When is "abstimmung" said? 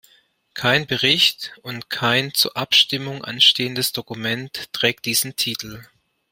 2.57-3.23